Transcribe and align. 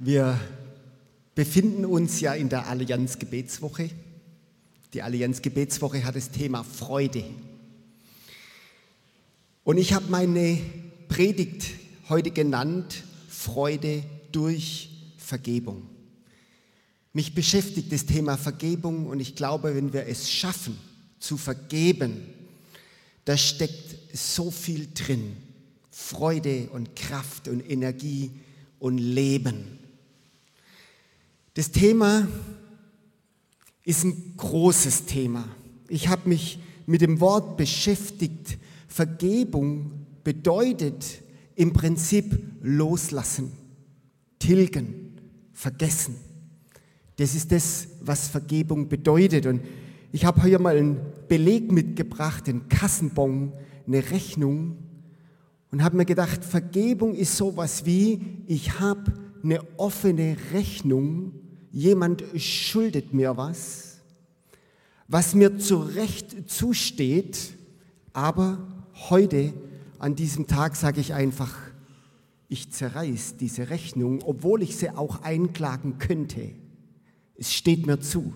Wir 0.00 0.38
befinden 1.34 1.84
uns 1.84 2.20
ja 2.20 2.32
in 2.32 2.48
der 2.48 2.68
Allianz 2.68 3.18
Gebetswoche. 3.18 3.90
Die 4.92 5.02
Allianz 5.02 5.42
Gebetswoche 5.42 6.04
hat 6.04 6.14
das 6.14 6.30
Thema 6.30 6.62
Freude. 6.62 7.24
Und 9.64 9.76
ich 9.76 9.94
habe 9.94 10.08
meine 10.08 10.60
Predigt 11.08 11.64
heute 12.08 12.30
genannt 12.30 13.02
Freude 13.28 14.04
durch 14.30 14.90
Vergebung. 15.16 15.82
Mich 17.12 17.34
beschäftigt 17.34 17.90
das 17.90 18.06
Thema 18.06 18.36
Vergebung 18.36 19.06
und 19.08 19.18
ich 19.18 19.34
glaube, 19.34 19.74
wenn 19.74 19.92
wir 19.92 20.06
es 20.06 20.30
schaffen 20.30 20.78
zu 21.18 21.36
vergeben, 21.36 22.22
da 23.24 23.36
steckt 23.36 24.16
so 24.16 24.52
viel 24.52 24.86
drin. 24.94 25.36
Freude 25.90 26.68
und 26.70 26.94
Kraft 26.94 27.48
und 27.48 27.68
Energie 27.68 28.30
und 28.78 28.98
Leben. 28.98 29.77
Das 31.58 31.72
Thema 31.72 32.28
ist 33.82 34.04
ein 34.04 34.34
großes 34.36 35.06
Thema. 35.06 35.44
Ich 35.88 36.06
habe 36.06 36.28
mich 36.28 36.60
mit 36.86 37.00
dem 37.00 37.18
Wort 37.18 37.56
beschäftigt. 37.56 38.58
Vergebung 38.86 39.90
bedeutet 40.22 41.20
im 41.56 41.72
Prinzip 41.72 42.40
loslassen, 42.62 43.50
tilgen, 44.38 45.18
vergessen. 45.52 46.14
Das 47.16 47.34
ist 47.34 47.50
das, 47.50 47.88
was 48.02 48.28
Vergebung 48.28 48.88
bedeutet. 48.88 49.44
Und 49.46 49.62
ich 50.12 50.24
habe 50.24 50.40
hier 50.44 50.60
mal 50.60 50.76
einen 50.76 51.00
Beleg 51.26 51.72
mitgebracht, 51.72 52.48
einen 52.48 52.68
Kassenbon, 52.68 53.52
eine 53.84 54.08
Rechnung 54.12 54.76
und 55.72 55.82
habe 55.82 55.96
mir 55.96 56.04
gedacht, 56.04 56.44
Vergebung 56.44 57.16
ist 57.16 57.36
sowas 57.36 57.84
wie, 57.84 58.44
ich 58.46 58.78
habe 58.78 59.12
eine 59.42 59.60
offene 59.76 60.36
Rechnung 60.52 61.32
jemand 61.78 62.24
schuldet 62.36 63.14
mir 63.14 63.36
was, 63.36 63.98
was 65.06 65.34
mir 65.34 65.58
zu 65.58 65.78
Recht 65.78 66.50
zusteht, 66.50 67.54
aber 68.12 68.58
heute 69.08 69.54
an 70.00 70.16
diesem 70.16 70.48
Tag 70.48 70.74
sage 70.74 71.00
ich 71.00 71.14
einfach, 71.14 71.56
ich 72.48 72.72
zerreiß 72.72 73.36
diese 73.36 73.70
Rechnung, 73.70 74.22
obwohl 74.24 74.62
ich 74.62 74.76
sie 74.76 74.90
auch 74.90 75.22
einklagen 75.22 75.98
könnte. 75.98 76.50
Es 77.36 77.52
steht 77.52 77.86
mir 77.86 78.00
zu. 78.00 78.34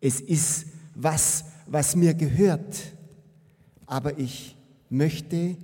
Es 0.00 0.20
ist 0.20 0.66
was, 0.94 1.44
was 1.66 1.96
mir 1.96 2.12
gehört. 2.12 2.92
Aber 3.86 4.18
ich 4.18 4.56
möchte 4.90 5.56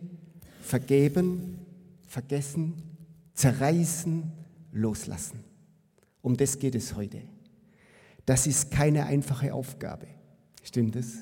vergeben, 0.63 1.59
vergessen, 2.07 2.75
zerreißen, 3.35 4.33
loslassen. 4.73 5.52
Um 6.23 6.37
das 6.37 6.59
geht 6.59 6.77
es 6.77 6.95
heute. 6.95 7.19
Das 8.25 8.47
ist 8.47 8.71
keine 8.71 9.07
einfache 9.07 9.53
Aufgabe. 9.53 10.07
Stimmt 10.63 10.97
es? 10.97 11.19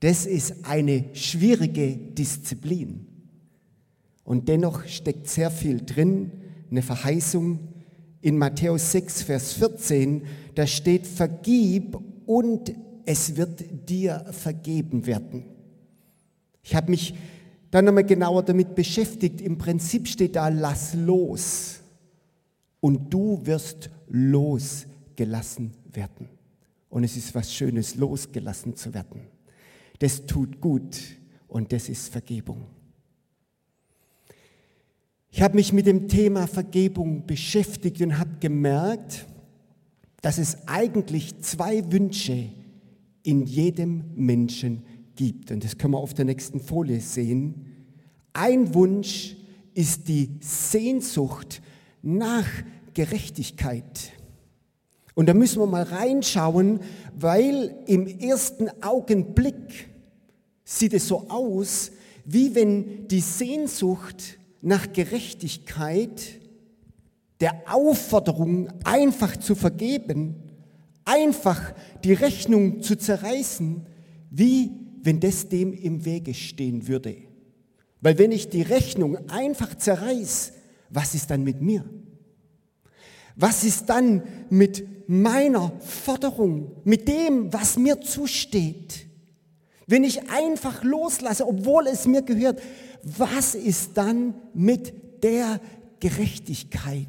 Das 0.00 0.26
ist 0.26 0.64
eine 0.64 1.14
schwierige 1.14 1.96
Disziplin. 1.96 3.06
Und 4.24 4.48
dennoch 4.48 4.84
steckt 4.86 5.28
sehr 5.28 5.50
viel 5.50 5.80
drin, 5.80 6.32
eine 6.70 6.82
Verheißung. 6.82 7.68
In 8.20 8.38
Matthäus 8.38 8.92
6, 8.92 9.22
Vers 9.22 9.52
14, 9.54 10.22
da 10.54 10.66
steht, 10.66 11.06
vergib 11.06 11.98
und 12.26 12.72
es 13.04 13.36
wird 13.36 13.88
dir 13.88 14.24
vergeben 14.30 15.06
werden. 15.06 15.44
Ich 16.62 16.74
habe 16.76 16.90
mich 16.90 17.14
dann 17.72 17.84
nochmal 17.84 18.04
genauer 18.04 18.44
damit 18.44 18.76
beschäftigt. 18.76 19.40
Im 19.40 19.58
Prinzip 19.58 20.06
steht 20.06 20.36
da, 20.36 20.48
lass 20.48 20.94
los 20.94 21.81
und 22.82 23.14
du 23.14 23.38
wirst 23.44 23.90
losgelassen 24.08 25.70
werden. 25.92 26.28
Und 26.90 27.04
es 27.04 27.16
ist 27.16 27.32
was 27.34 27.54
Schönes, 27.54 27.94
losgelassen 27.94 28.74
zu 28.74 28.92
werden. 28.92 29.22
Das 30.00 30.26
tut 30.26 30.60
gut 30.60 30.98
und 31.46 31.72
das 31.72 31.88
ist 31.88 32.08
Vergebung. 32.12 32.66
Ich 35.30 35.40
habe 35.40 35.54
mich 35.54 35.72
mit 35.72 35.86
dem 35.86 36.08
Thema 36.08 36.48
Vergebung 36.48 37.24
beschäftigt 37.24 38.02
und 38.02 38.18
habe 38.18 38.38
gemerkt, 38.40 39.26
dass 40.20 40.38
es 40.38 40.66
eigentlich 40.66 41.40
zwei 41.40 41.90
Wünsche 41.92 42.50
in 43.22 43.46
jedem 43.46 44.06
Menschen 44.16 44.82
gibt. 45.14 45.52
Und 45.52 45.62
das 45.62 45.78
können 45.78 45.94
wir 45.94 45.98
auf 45.98 46.14
der 46.14 46.24
nächsten 46.24 46.58
Folie 46.58 47.00
sehen. 47.00 47.64
Ein 48.32 48.74
Wunsch 48.74 49.36
ist 49.72 50.08
die 50.08 50.30
Sehnsucht 50.40 51.62
nach 52.02 52.46
Gerechtigkeit. 52.94 54.12
Und 55.14 55.28
da 55.28 55.34
müssen 55.34 55.60
wir 55.60 55.66
mal 55.66 55.82
reinschauen, 55.82 56.80
weil 57.18 57.74
im 57.86 58.06
ersten 58.06 58.68
Augenblick 58.82 59.88
sieht 60.64 60.94
es 60.94 61.08
so 61.08 61.28
aus, 61.28 61.92
wie 62.24 62.54
wenn 62.54 63.08
die 63.08 63.20
Sehnsucht 63.20 64.38
nach 64.60 64.92
Gerechtigkeit, 64.92 66.40
der 67.40 67.62
Aufforderung, 67.66 68.68
einfach 68.84 69.36
zu 69.36 69.54
vergeben, 69.54 70.36
einfach 71.04 71.74
die 72.04 72.12
Rechnung 72.12 72.82
zu 72.82 72.96
zerreißen, 72.96 73.84
wie 74.30 74.70
wenn 75.02 75.18
das 75.18 75.48
dem 75.48 75.72
im 75.72 76.04
Wege 76.04 76.32
stehen 76.32 76.86
würde. 76.86 77.16
Weil 78.00 78.18
wenn 78.18 78.32
ich 78.32 78.48
die 78.48 78.62
Rechnung 78.62 79.28
einfach 79.28 79.74
zerreiß, 79.76 80.52
was 80.92 81.14
ist 81.14 81.30
dann 81.30 81.42
mit 81.42 81.60
mir? 81.60 81.84
Was 83.34 83.64
ist 83.64 83.88
dann 83.88 84.22
mit 84.50 85.08
meiner 85.08 85.72
Forderung, 85.80 86.76
mit 86.84 87.08
dem, 87.08 87.52
was 87.52 87.78
mir 87.78 88.00
zusteht? 88.00 89.06
Wenn 89.86 90.04
ich 90.04 90.30
einfach 90.30 90.84
loslasse, 90.84 91.46
obwohl 91.46 91.86
es 91.86 92.06
mir 92.06 92.22
gehört, 92.22 92.60
was 93.02 93.54
ist 93.54 93.96
dann 93.96 94.34
mit 94.54 95.22
der 95.22 95.60
Gerechtigkeit? 96.00 97.08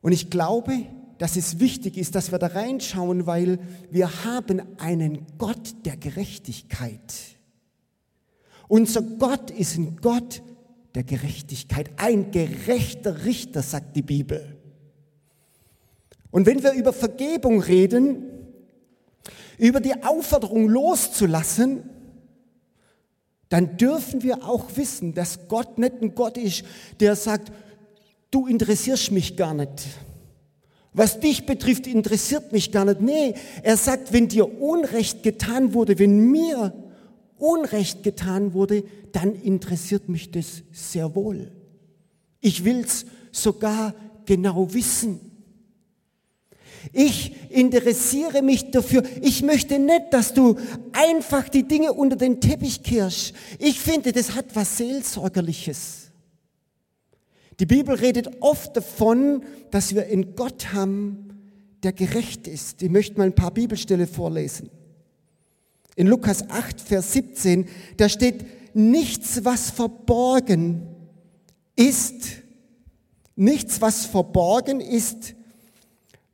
Und 0.00 0.12
ich 0.12 0.30
glaube, 0.30 0.86
dass 1.18 1.36
es 1.36 1.60
wichtig 1.60 1.96
ist, 1.96 2.14
dass 2.14 2.32
wir 2.32 2.38
da 2.38 2.48
reinschauen, 2.48 3.26
weil 3.26 3.60
wir 3.90 4.24
haben 4.24 4.62
einen 4.78 5.26
Gott 5.38 5.84
der 5.84 5.96
Gerechtigkeit. 5.96 7.14
Unser 8.66 9.02
Gott 9.02 9.50
ist 9.50 9.76
ein 9.76 9.98
Gott, 10.00 10.42
der 10.94 11.04
Gerechtigkeit. 11.04 11.90
Ein 11.96 12.30
gerechter 12.30 13.24
Richter, 13.24 13.62
sagt 13.62 13.96
die 13.96 14.02
Bibel. 14.02 14.56
Und 16.30 16.46
wenn 16.46 16.62
wir 16.62 16.72
über 16.72 16.92
Vergebung 16.92 17.60
reden, 17.60 18.24
über 19.58 19.80
die 19.80 20.02
Aufforderung 20.02 20.68
loszulassen, 20.68 21.88
dann 23.48 23.76
dürfen 23.76 24.22
wir 24.22 24.44
auch 24.48 24.76
wissen, 24.76 25.12
dass 25.12 25.46
Gott 25.46 25.76
nicht 25.78 26.00
ein 26.00 26.14
Gott 26.14 26.38
ist, 26.38 26.64
der 27.00 27.16
sagt, 27.16 27.52
du 28.30 28.46
interessierst 28.46 29.12
mich 29.12 29.36
gar 29.36 29.52
nicht. 29.52 29.84
Was 30.94 31.20
dich 31.20 31.46
betrifft, 31.46 31.86
interessiert 31.86 32.52
mich 32.52 32.72
gar 32.72 32.84
nicht. 32.84 33.00
Nee, 33.00 33.34
er 33.62 33.76
sagt, 33.76 34.12
wenn 34.12 34.28
dir 34.28 34.60
Unrecht 34.60 35.22
getan 35.22 35.74
wurde, 35.74 35.98
wenn 35.98 36.30
mir 36.30 36.72
Unrecht 37.42 38.04
getan 38.04 38.54
wurde, 38.54 38.84
dann 39.10 39.34
interessiert 39.34 40.08
mich 40.08 40.30
das 40.30 40.62
sehr 40.70 41.14
wohl. 41.16 41.50
Ich 42.40 42.64
will's 42.64 43.04
sogar 43.32 43.94
genau 44.26 44.72
wissen. 44.72 45.18
Ich 46.92 47.50
interessiere 47.50 48.42
mich 48.42 48.70
dafür. 48.70 49.02
Ich 49.20 49.42
möchte 49.42 49.78
nicht, 49.78 50.12
dass 50.12 50.34
du 50.34 50.56
einfach 50.92 51.48
die 51.48 51.66
Dinge 51.66 51.92
unter 51.92 52.16
den 52.16 52.40
Teppich 52.40 52.82
kehrst. 52.82 53.34
Ich 53.58 53.80
finde, 53.80 54.12
das 54.12 54.34
hat 54.34 54.54
was 54.54 54.78
Seelsorgerliches. 54.78 56.10
Die 57.58 57.66
Bibel 57.66 57.94
redet 57.94 58.40
oft 58.40 58.76
davon, 58.76 59.44
dass 59.70 59.94
wir 59.94 60.06
einen 60.06 60.36
Gott 60.36 60.72
haben, 60.72 61.28
der 61.82 61.92
gerecht 61.92 62.46
ist. 62.46 62.82
Ich 62.82 62.90
möchte 62.90 63.18
mal 63.18 63.24
ein 63.24 63.34
paar 63.34 63.52
Bibelstelle 63.52 64.06
vorlesen. 64.06 64.70
In 65.96 66.06
Lukas 66.06 66.48
8, 66.48 66.80
Vers 66.80 67.12
17, 67.12 67.68
da 67.96 68.08
steht, 68.08 68.44
nichts, 68.74 69.44
was 69.44 69.70
verborgen 69.70 70.86
ist, 71.76 72.14
nichts, 73.36 73.80
was 73.80 74.06
verborgen 74.06 74.80
ist, 74.80 75.34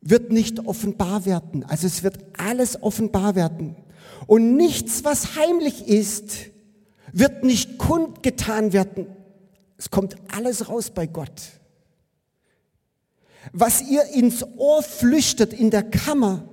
wird 0.01 0.31
nicht 0.31 0.65
offenbar 0.65 1.25
werden. 1.25 1.65
Also 1.65 1.87
es 1.87 2.03
wird 2.03 2.19
alles 2.37 2.81
offenbar 2.81 3.35
werden. 3.35 3.75
Und 4.27 4.55
nichts, 4.55 5.03
was 5.03 5.35
heimlich 5.35 5.87
ist, 5.87 6.51
wird 7.11 7.43
nicht 7.43 7.77
kundgetan 7.77 8.73
werden. 8.73 9.07
Es 9.77 9.89
kommt 9.89 10.15
alles 10.33 10.69
raus 10.69 10.91
bei 10.91 11.07
Gott. 11.07 11.41
Was 13.51 13.81
ihr 13.81 14.03
ins 14.13 14.43
Ohr 14.57 14.83
flüstert 14.83 15.53
in 15.53 15.71
der 15.71 15.83
Kammer, 15.83 16.47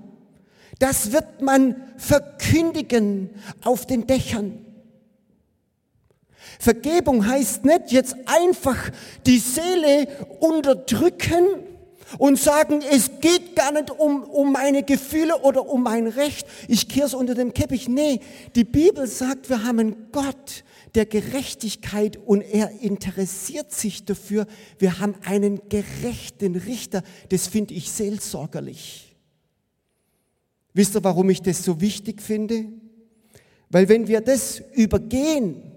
das 0.79 1.13
wird 1.13 1.41
man 1.43 1.77
verkündigen 1.97 3.31
auf 3.63 3.87
den 3.87 4.07
Dächern. 4.07 4.65
Vergebung 6.59 7.27
heißt 7.27 7.65
nicht 7.65 7.93
jetzt 7.93 8.17
einfach 8.27 8.91
die 9.27 9.39
Seele 9.39 10.09
unterdrücken 10.41 11.45
und 12.19 12.39
sagen, 12.39 12.83
es 12.91 13.11
geht 13.21 13.57
gar 13.57 13.73
nicht 13.73 13.91
um, 13.91 14.23
um 14.25 14.53
meine 14.53 14.83
Gefühle 14.83 15.39
oder 15.39 15.67
um 15.67 15.83
mein 15.83 16.07
Recht, 16.07 16.47
ich 16.69 16.89
kehre 16.89 17.07
es 17.07 17.15
unter 17.15 17.35
dem 17.35 17.53
Teppich. 17.53 17.89
Nee, 17.89 18.21
die 18.55 18.65
Bibel 18.65 19.07
sagt, 19.07 19.49
wir 19.51 19.65
haben 19.65 19.81
einen 19.81 20.07
Gott 20.13 20.65
der 20.95 21.05
Gerechtigkeit 21.05 22.17
und 22.25 22.41
er 22.41 22.71
interessiert 22.81 23.73
sich 23.73 24.05
dafür. 24.05 24.47
Wir 24.79 24.99
haben 24.99 25.15
einen 25.25 25.69
gerechten 25.69 26.57
Richter. 26.57 27.03
Das 27.29 27.49
finde 27.49 27.75
ich 27.75 27.91
seelsorgerlich. 27.91 29.06
Wisst 30.77 30.95
ihr, 30.95 31.03
warum 31.03 31.31
ich 31.31 31.41
das 31.41 31.65
so 31.65 31.81
wichtig 31.81 32.21
finde? 32.21 32.67
Weil 33.71 33.89
wenn 33.89 34.09
wir 34.09 34.21
das 34.21 34.63
übergehen, 34.75 35.73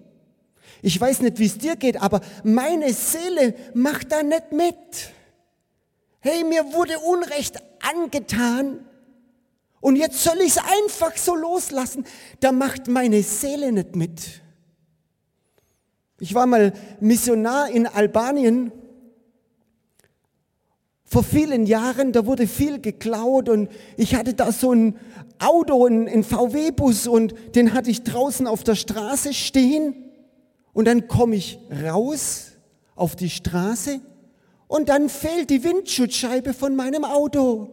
ich 0.82 1.00
weiß 1.00 1.22
nicht, 1.22 1.40
wie 1.40 1.46
es 1.46 1.58
dir 1.58 1.78
geht, 1.78 2.02
aber 2.02 2.20
meine 2.44 2.92
Seele 2.92 3.56
macht 3.74 4.12
da 4.12 4.22
nicht 4.24 4.52
mit. 4.52 4.76
Hey, 6.20 6.44
mir 6.44 6.66
wurde 6.74 7.00
Unrecht 7.00 7.64
angetan 7.82 8.86
und 9.80 9.96
jetzt 9.96 10.22
soll 10.22 10.40
ich 10.42 10.58
es 10.58 10.58
einfach 10.58 11.16
so 11.16 11.34
loslassen. 11.34 12.04
Da 12.42 12.52
macht 12.52 12.90
meine 12.90 13.24
Seele 13.24 13.72
nicht 13.72 13.96
mit. 13.96 14.42
Ich 16.20 16.36
war 16.36 16.46
mal 16.46 16.74
Missionar 17.00 17.70
in 17.70 17.88
Albanien 17.88 18.74
vor 21.10 21.24
vielen 21.24 21.66
Jahren, 21.66 22.12
da 22.12 22.28
wurde 22.28 22.46
viel 22.46 22.80
geklaut 22.80 23.50
und 23.50 23.70
ich 23.98 24.14
hatte 24.14 24.36
da 24.36 24.52
so 24.52 24.72
ein 24.72 24.96
Auto, 25.40 25.88
ein, 25.88 26.24
VW-Bus 26.24 27.08
und 27.08 27.34
den 27.56 27.74
hatte 27.74 27.90
ich 27.90 28.04
draußen 28.04 28.46
auf 28.46 28.64
der 28.64 28.76
Straße 28.76 29.34
stehen 29.34 29.96
und 30.72 30.86
dann 30.86 31.08
komme 31.08 31.36
ich 31.36 31.58
raus 31.84 32.52
auf 32.96 33.16
die 33.16 33.32
Straße 33.32 34.02
und 34.68 34.90
dann 34.90 35.10
fehlt 35.10 35.50
die 35.50 35.64
Windschutzscheibe 35.64 36.54
von 36.54 36.76
meinem 36.76 37.04
Auto. 37.04 37.72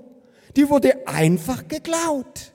Die 0.56 0.71
wurde 0.71 1.06
einfach 1.06 1.69
geklaut. 1.69 2.53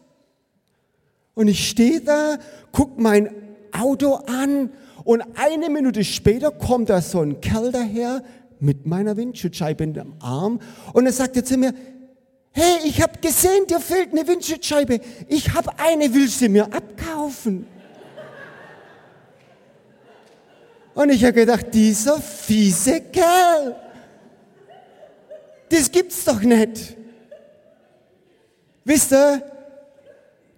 Und 1.36 1.48
ich 1.48 1.70
stehe 1.70 2.02
da, 2.02 2.40
guck 2.72 3.00
mein 3.00 3.30
Auto 3.72 4.16
an 4.16 4.72
und 5.04 5.24
eine 5.36 5.70
Minute 5.70 6.04
später 6.04 6.50
kommt 6.50 6.90
da 6.90 7.02
so 7.02 7.20
ein 7.22 7.40
Kerl 7.40 7.72
daher 7.72 8.24
mit 8.62 8.86
meiner 8.86 9.18
Windschutzscheibe 9.18 9.84
in 9.84 9.94
dem 9.94 10.14
Arm 10.20 10.60
und 10.94 11.06
er 11.06 11.12
sagte 11.12 11.44
zu 11.44 11.58
mir, 11.58 11.74
hey, 12.52 12.78
ich 12.86 13.02
habe 13.02 13.20
gesehen, 13.20 13.66
dir 13.68 13.80
fehlt 13.80 14.12
eine 14.12 14.28
Windschutzscheibe. 14.28 15.00
Ich 15.28 15.54
habe 15.54 15.72
eine, 15.78 16.14
willst 16.14 16.42
du 16.42 16.50
mir 16.50 16.66
abkaufen? 16.66 17.66
Und 20.94 21.10
ich 21.10 21.24
habe 21.24 21.34
gedacht, 21.34 21.68
dieser 21.74 22.20
fiese 22.20 23.02
Kerl, 23.02 23.76
das 25.70 25.90
gibt's 25.90 26.26
doch 26.26 26.42
nicht. 26.42 26.98
Wisst 28.84 29.14
ihr, 29.14 29.42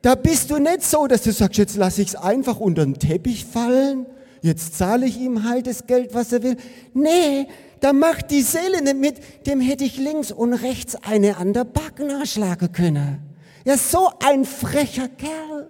da 0.01 0.15
bist 0.15 0.49
du 0.49 0.57
nicht 0.57 0.83
so, 0.83 1.05
dass 1.05 1.21
du 1.21 1.31
sagst, 1.31 1.57
jetzt 1.57 1.77
lasse 1.77 2.01
ich 2.01 2.09
es 2.09 2.15
einfach 2.15 2.59
unter 2.59 2.83
den 2.83 2.95
Teppich 2.95 3.45
fallen, 3.45 4.07
jetzt 4.41 4.75
zahle 4.77 5.05
ich 5.05 5.19
ihm 5.19 5.43
halt 5.47 5.67
das 5.67 5.85
Geld, 5.85 6.15
was 6.15 6.33
er 6.33 6.41
will. 6.41 6.57
Nee, 6.93 7.47
da 7.83 7.91
macht 7.91 8.31
die 8.31 8.43
Seele 8.43 8.81
nicht 8.81 8.95
mit, 8.95 9.45
dem 9.45 9.59
hätte 9.59 9.83
ich 9.83 9.97
links 9.97 10.31
und 10.31 10.53
rechts 10.53 10.95
eine 10.95 11.35
an 11.35 11.51
der 11.51 11.65
Backen 11.65 12.09
erschlagen 12.09 12.71
können. 12.71 13.19
Ja, 13.65 13.75
so 13.75 14.09
ein 14.25 14.45
frecher 14.45 15.09
Kerl. 15.09 15.69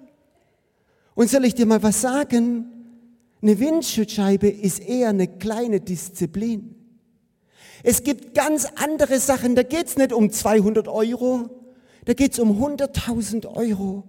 Und 1.15 1.31
soll 1.31 1.43
ich 1.45 1.55
dir 1.55 1.65
mal 1.65 1.81
was 1.81 2.01
sagen? 2.01 2.67
Eine 3.41 3.59
Windschutzscheibe 3.59 4.47
ist 4.47 4.79
eher 4.79 5.09
eine 5.09 5.27
kleine 5.27 5.79
Disziplin. 5.79 6.75
Es 7.81 8.03
gibt 8.03 8.35
ganz 8.35 8.67
andere 8.75 9.19
Sachen, 9.19 9.55
da 9.55 9.63
geht 9.63 9.87
es 9.87 9.97
nicht 9.97 10.13
um 10.13 10.31
200 10.31 10.87
Euro, 10.87 11.49
da 12.05 12.13
geht 12.13 12.33
es 12.33 12.39
um 12.39 12.63
100.000 12.63 13.47
Euro. 13.47 14.03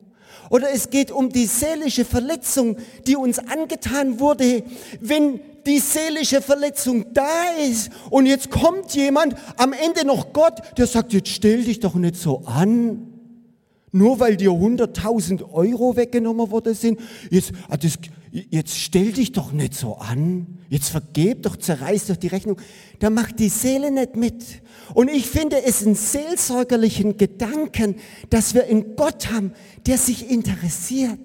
Oder 0.50 0.70
es 0.74 0.90
geht 0.90 1.10
um 1.10 1.30
die 1.30 1.46
seelische 1.46 2.04
Verletzung, 2.04 2.76
die 3.06 3.16
uns 3.16 3.38
angetan 3.38 4.20
wurde, 4.20 4.62
wenn 5.00 5.40
die 5.66 5.78
seelische 5.78 6.42
Verletzung 6.42 7.06
da 7.12 7.50
ist 7.68 7.90
und 8.10 8.26
jetzt 8.26 8.50
kommt 8.50 8.94
jemand, 8.94 9.34
am 9.56 9.72
Ende 9.72 10.06
noch 10.06 10.32
Gott, 10.32 10.60
der 10.76 10.86
sagt, 10.86 11.12
jetzt 11.12 11.30
stell 11.30 11.64
dich 11.64 11.80
doch 11.80 11.94
nicht 11.94 12.16
so 12.16 12.42
an. 12.46 13.10
Nur 13.92 14.18
weil 14.18 14.36
dir 14.36 14.50
100.000 14.50 15.52
Euro 15.52 15.94
weggenommen 15.94 16.50
worden 16.50 16.74
sind, 16.74 16.98
jetzt, 17.30 17.52
ah, 17.68 17.76
jetzt 18.32 18.76
stell 18.76 19.12
dich 19.12 19.30
doch 19.30 19.52
nicht 19.52 19.74
so 19.74 19.94
an. 19.98 20.58
Jetzt 20.68 20.88
vergeb 20.88 21.42
doch, 21.44 21.56
zerreiß 21.56 22.06
doch 22.08 22.16
die 22.16 22.26
Rechnung. 22.26 22.60
Da 22.98 23.08
macht 23.08 23.38
die 23.38 23.48
Seele 23.48 23.92
nicht 23.92 24.16
mit. 24.16 24.62
Und 24.94 25.08
ich 25.08 25.26
finde 25.26 25.62
es 25.62 25.86
einen 25.86 25.94
seelsorgerlichen 25.94 27.16
Gedanken, 27.16 27.94
dass 28.30 28.54
wir 28.54 28.64
einen 28.64 28.96
Gott 28.96 29.30
haben, 29.30 29.52
der 29.86 29.98
sich 29.98 30.28
interessiert. 30.28 31.20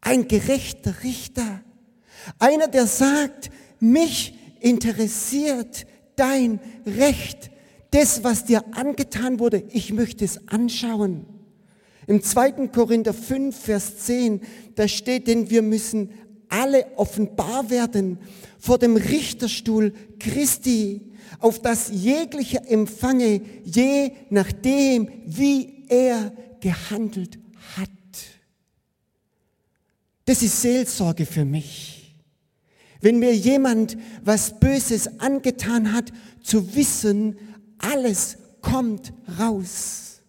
Ein 0.00 0.28
gerechter 0.28 0.94
Richter. 1.02 1.62
Einer, 2.38 2.68
der 2.68 2.86
sagt, 2.86 3.50
mich 3.80 4.34
interessiert 4.60 5.86
dein 6.16 6.60
Recht. 6.86 7.50
Das, 7.90 8.24
was 8.24 8.44
dir 8.44 8.64
angetan 8.72 9.38
wurde, 9.38 9.64
ich 9.70 9.92
möchte 9.92 10.24
es 10.24 10.48
anschauen. 10.48 11.26
Im 12.06 12.22
2. 12.22 12.68
Korinther 12.68 13.14
5, 13.14 13.56
Vers 13.56 13.98
10, 13.98 14.40
da 14.74 14.86
steht, 14.86 15.28
denn 15.28 15.50
wir 15.50 15.62
müssen 15.62 16.10
alle 16.48 16.86
offenbar 16.96 17.70
werden 17.70 18.18
vor 18.58 18.78
dem 18.78 18.96
Richterstuhl 18.96 19.92
Christi, 20.18 21.12
auf 21.40 21.60
das 21.60 21.90
jegliche 21.92 22.58
empfange, 22.66 23.40
je 23.64 24.12
nachdem, 24.30 25.10
wie 25.26 25.84
er 25.88 26.32
gehandelt 26.60 27.38
hat. 27.76 27.90
Das 30.24 30.42
ist 30.42 30.62
Seelsorge 30.62 31.26
für 31.26 31.44
mich. 31.44 31.95
Wenn 33.00 33.18
mir 33.18 33.34
jemand 33.34 33.96
was 34.22 34.58
Böses 34.58 35.20
angetan 35.20 35.92
hat, 35.92 36.12
zu 36.42 36.74
wissen, 36.74 37.38
alles 37.78 38.38
kommt 38.60 39.12
raus. 39.38 40.22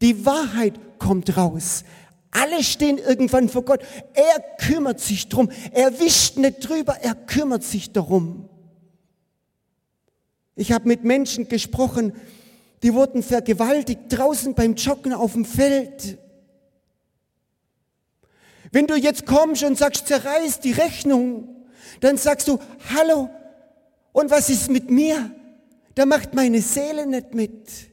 Die 0.00 0.24
Wahrheit 0.24 0.78
kommt 0.98 1.36
raus. 1.36 1.84
Alle 2.30 2.64
stehen 2.64 2.98
irgendwann 2.98 3.48
vor 3.48 3.64
Gott. 3.64 3.80
Er 4.12 4.40
kümmert 4.58 5.00
sich 5.00 5.28
drum. 5.28 5.50
Er 5.72 6.00
wischt 6.00 6.36
nicht 6.36 6.68
drüber, 6.68 6.96
er 7.00 7.14
kümmert 7.14 7.62
sich 7.62 7.92
darum. 7.92 8.48
Ich 10.56 10.72
habe 10.72 10.88
mit 10.88 11.04
Menschen 11.04 11.48
gesprochen, 11.48 12.12
die 12.82 12.92
wurden 12.92 13.22
vergewaltigt 13.22 14.02
draußen 14.08 14.54
beim 14.54 14.74
Joggen 14.74 15.12
auf 15.12 15.32
dem 15.32 15.44
Feld. 15.44 16.18
Wenn 18.70 18.86
du 18.86 18.96
jetzt 18.96 19.26
kommst 19.26 19.62
und 19.62 19.78
sagst, 19.78 20.08
zerreiß 20.08 20.60
die 20.60 20.72
Rechnung, 20.72 21.53
dann 22.00 22.16
sagst 22.16 22.48
du, 22.48 22.58
hallo, 22.94 23.28
und 24.12 24.30
was 24.30 24.48
ist 24.48 24.70
mit 24.70 24.90
mir? 24.90 25.30
Da 25.94 26.06
macht 26.06 26.34
meine 26.34 26.60
Seele 26.60 27.06
nicht 27.06 27.34
mit. 27.34 27.92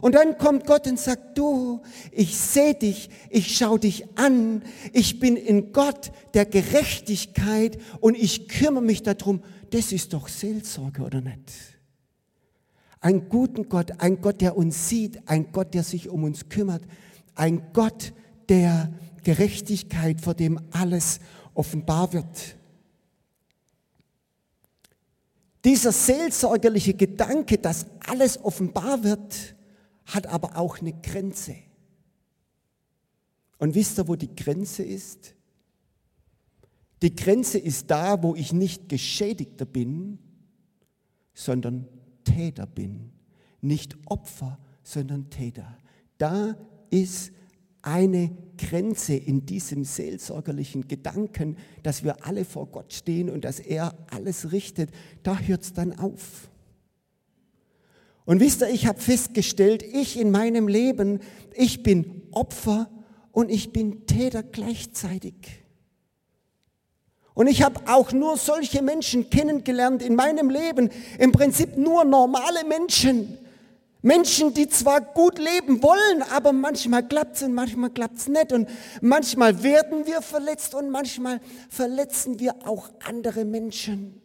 Und 0.00 0.14
dann 0.14 0.38
kommt 0.38 0.66
Gott 0.66 0.86
und 0.86 0.98
sagt, 0.98 1.36
du, 1.36 1.80
ich 2.12 2.36
sehe 2.36 2.74
dich, 2.74 3.10
ich 3.30 3.56
schaue 3.56 3.80
dich 3.80 4.04
an, 4.16 4.62
ich 4.92 5.18
bin 5.18 5.36
in 5.36 5.72
Gott 5.72 6.12
der 6.34 6.46
Gerechtigkeit 6.46 7.78
und 8.00 8.16
ich 8.16 8.48
kümmere 8.48 8.84
mich 8.84 9.02
darum. 9.02 9.42
Das 9.70 9.92
ist 9.92 10.12
doch 10.12 10.28
Seelsorge, 10.28 11.02
oder 11.02 11.20
nicht? 11.20 11.52
Ein 13.00 13.28
guten 13.28 13.68
Gott, 13.68 13.92
ein 13.98 14.20
Gott, 14.20 14.40
der 14.40 14.56
uns 14.56 14.88
sieht, 14.88 15.28
ein 15.28 15.52
Gott, 15.52 15.74
der 15.74 15.84
sich 15.84 16.08
um 16.08 16.24
uns 16.24 16.48
kümmert, 16.48 16.82
ein 17.34 17.62
Gott 17.72 18.12
der 18.48 18.92
Gerechtigkeit, 19.24 20.20
vor 20.20 20.34
dem 20.34 20.60
alles 20.70 21.20
offenbar 21.54 22.12
wird. 22.12 22.57
Dieser 25.64 25.92
seelsorgerliche 25.92 26.94
Gedanke, 26.94 27.58
dass 27.58 27.86
alles 28.06 28.42
offenbar 28.44 29.02
wird, 29.02 29.56
hat 30.06 30.26
aber 30.26 30.56
auch 30.56 30.78
eine 30.78 30.92
Grenze. 30.92 31.56
Und 33.58 33.74
wisst 33.74 33.98
ihr, 33.98 34.08
wo 34.08 34.16
die 34.16 34.34
Grenze 34.34 34.82
ist? 34.82 35.34
Die 37.02 37.14
Grenze 37.14 37.58
ist 37.58 37.90
da, 37.90 38.22
wo 38.22 38.34
ich 38.34 38.52
nicht 38.52 38.88
Geschädigter 38.88 39.64
bin, 39.64 40.18
sondern 41.34 41.86
Täter 42.24 42.66
bin. 42.66 43.12
Nicht 43.60 43.96
Opfer, 44.06 44.58
sondern 44.82 45.30
Täter. 45.30 45.76
Da 46.18 46.56
ist 46.90 47.32
eine 47.88 48.30
Grenze 48.58 49.14
in 49.14 49.46
diesem 49.46 49.84
seelsorgerlichen 49.84 50.88
Gedanken, 50.88 51.56
dass 51.82 52.04
wir 52.04 52.26
alle 52.26 52.44
vor 52.44 52.66
Gott 52.66 52.92
stehen 52.92 53.30
und 53.30 53.44
dass 53.44 53.60
er 53.60 53.94
alles 54.10 54.52
richtet. 54.52 54.90
Da 55.22 55.38
hört 55.38 55.62
es 55.62 55.72
dann 55.72 55.98
auf. 55.98 56.48
Und 58.24 58.40
wisst 58.40 58.60
ihr, 58.60 58.68
ich 58.68 58.86
habe 58.86 59.00
festgestellt, 59.00 59.82
ich 59.82 60.18
in 60.18 60.30
meinem 60.30 60.68
Leben, 60.68 61.20
ich 61.54 61.82
bin 61.82 62.22
Opfer 62.30 62.90
und 63.32 63.50
ich 63.50 63.72
bin 63.72 64.04
Täter 64.06 64.42
gleichzeitig. 64.42 65.34
Und 67.32 67.46
ich 67.46 67.62
habe 67.62 67.80
auch 67.86 68.12
nur 68.12 68.36
solche 68.36 68.82
Menschen 68.82 69.30
kennengelernt 69.30 70.02
in 70.02 70.14
meinem 70.14 70.50
Leben, 70.50 70.90
im 71.18 71.32
Prinzip 71.32 71.76
nur 71.78 72.04
normale 72.04 72.64
Menschen. 72.66 73.38
Menschen, 74.00 74.54
die 74.54 74.68
zwar 74.68 75.00
gut 75.00 75.38
leben 75.38 75.82
wollen, 75.82 76.22
aber 76.30 76.52
manchmal 76.52 77.06
klappt 77.06 77.36
es 77.36 77.42
und 77.42 77.54
manchmal 77.54 77.90
klappt 77.90 78.18
es 78.18 78.28
nicht. 78.28 78.52
Und 78.52 78.68
manchmal 79.00 79.62
werden 79.62 80.06
wir 80.06 80.22
verletzt 80.22 80.74
und 80.74 80.90
manchmal 80.90 81.40
verletzen 81.68 82.38
wir 82.38 82.54
auch 82.64 82.90
andere 83.04 83.44
Menschen. 83.44 84.22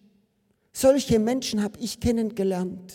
Solche 0.74 1.20
Menschen 1.20 1.64
habe 1.64 1.80
ich 1.80 2.00
kennengelernt. 2.00 2.94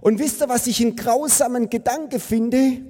Und 0.00 0.18
wisst 0.18 0.40
ihr, 0.40 0.48
was 0.48 0.66
ich 0.66 0.80
einen 0.80 0.96
grausamen 0.96 1.68
Gedanke 1.68 2.20
finde? 2.20 2.82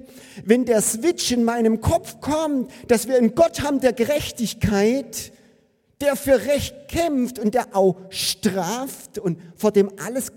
Wenn 0.45 0.65
der 0.65 0.81
Switch 0.81 1.31
in 1.31 1.43
meinem 1.43 1.81
Kopf 1.81 2.21
kommt, 2.21 2.71
dass 2.87 3.07
wir 3.07 3.17
einen 3.17 3.35
Gott 3.35 3.61
haben 3.61 3.79
der 3.79 3.93
Gerechtigkeit, 3.93 5.33
der 5.99 6.15
für 6.15 6.45
Recht 6.45 6.87
kämpft 6.87 7.39
und 7.39 7.53
der 7.53 7.75
auch 7.75 7.97
straft 8.09 9.19
und 9.19 9.39
vor 9.55 9.71
dem 9.71 9.91
alles 10.05 10.31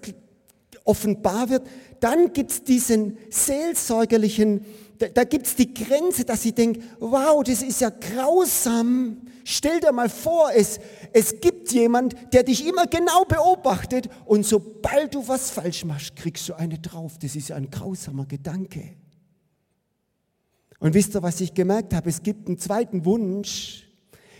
offenbar 0.85 1.49
wird, 1.49 1.67
dann 2.00 2.33
gibt's 2.33 2.62
diesen 2.62 3.19
seelsorgerlichen, 3.31 4.64
da, 4.99 5.09
da 5.09 5.25
gibt's 5.25 5.57
die 5.57 5.73
Grenze, 5.73 6.25
dass 6.25 6.45
ich 6.45 6.55
denke, 6.55 6.81
wow, 7.00 7.43
das 7.43 7.62
ist 7.62 7.81
ja 7.81 7.91
grausam. 7.91 9.23
Stell 9.45 9.81
dir 9.81 9.93
mal 9.93 10.09
vor, 10.09 10.50
es, 10.55 10.79
es 11.12 11.41
gibt 11.41 11.73
jemand, 11.73 12.14
der 12.33 12.45
dich 12.45 12.67
immer 12.67 12.87
genau 12.87 13.25
beobachtet 13.25 14.09
und 14.25 14.47
sobald 14.47 15.14
du 15.14 15.26
was 15.26 15.50
falsch 15.50 15.85
machst, 15.85 16.17
kriegst 16.17 16.49
du 16.49 16.55
eine 16.55 16.79
drauf. 16.79 17.19
Das 17.21 17.37
ist 17.37 17.49
ja 17.49 17.57
ein 17.57 17.71
grausamer 17.71 18.26
Gedanke. 18.26 18.97
Und 20.79 20.95
wisst 20.95 21.14
ihr, 21.14 21.23
was 21.23 21.41
ich 21.41 21.55
gemerkt 21.55 21.95
habe? 21.95 22.09
Es 22.09 22.23
gibt 22.23 22.49
einen 22.49 22.59
zweiten 22.59 23.05
Wunsch 23.05 23.87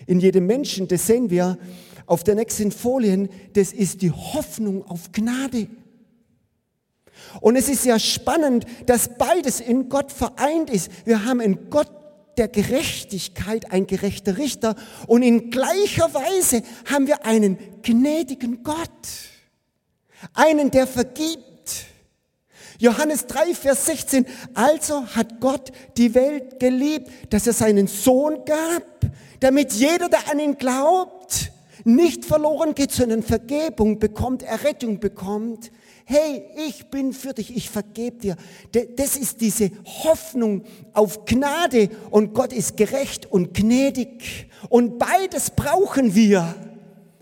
in 0.07 0.21
jedem 0.21 0.47
Menschen, 0.47 0.89
das 0.89 1.07
sehen 1.07 1.31
wir 1.31 1.59
auf 2.07 2.25
der 2.25 2.35
nächsten 2.35 2.71
Folien, 2.71 3.29
das 3.55 3.73
ist 3.73 4.03
die 4.03 4.11
Hoffnung 4.11 4.85
auf 4.85 5.13
Gnade. 5.13 5.69
Und 7.41 7.57
es 7.57 7.69
ist 7.69 7.85
ja 7.85 7.99
spannend, 7.99 8.65
dass 8.87 9.17
beides 9.17 9.61
in 9.61 9.89
Gott 9.89 10.13
vereint 10.13 10.71
ist. 10.71 10.91
Wir 11.05 11.25
haben 11.25 11.41
in 11.41 11.71
Gott 11.71 11.91
der 12.37 12.49
Gerechtigkeit 12.49 13.71
ein 13.73 13.87
gerechter 13.87 14.39
Richter 14.39 14.75
und 15.07 15.23
in 15.23 15.51
gleicher 15.51 16.13
Weise 16.15 16.63
haben 16.91 17.07
wir 17.07 17.25
einen 17.25 17.59
gnädigen 17.83 18.63
Gott, 18.63 18.79
einen, 20.33 20.71
der 20.71 20.87
vergibt. 20.87 21.45
Johannes 22.79 23.27
3, 23.27 23.55
Vers 23.55 23.87
16, 23.87 24.27
also 24.55 25.07
hat 25.07 25.41
Gott 25.41 25.71
die 25.97 26.15
Welt 26.15 26.59
geliebt, 26.59 27.09
dass 27.31 27.47
er 27.47 27.53
seinen 27.53 27.87
Sohn 27.87 28.45
gab, 28.45 28.83
damit 29.41 29.73
jeder, 29.73 30.09
der 30.09 30.31
an 30.31 30.41
ihn 30.41 30.59
glaubt, 30.59 31.53
nicht 31.85 32.25
verloren 32.25 32.75
geht, 32.75 32.91
sondern 32.91 33.23
Vergebung 33.23 33.99
bekommt, 33.99 34.43
Errettung 34.43 34.99
bekommt 34.99 35.71
hey, 36.05 36.45
ich 36.67 36.87
bin 36.91 37.13
für 37.13 37.33
dich, 37.33 37.57
ich 37.57 37.71
vergebe 37.71 38.19
dir. 38.19 38.37
Das 38.97 39.17
ist 39.17 39.41
diese 39.41 39.71
Hoffnung 39.85 40.65
auf 40.93 41.25
Gnade 41.25 41.91
und 42.11 42.35
Gott 42.35 42.53
ist 42.53 42.77
gerecht 42.77 43.31
und 43.31 43.55
gnädig. 43.55 44.49
Und 44.69 44.99
beides 44.99 45.51
brauchen 45.51 46.15
wir. 46.15 46.55